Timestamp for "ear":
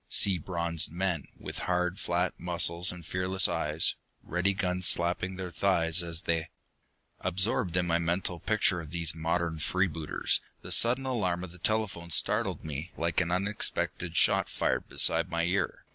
15.43-15.85